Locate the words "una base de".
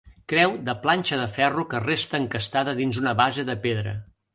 3.05-3.63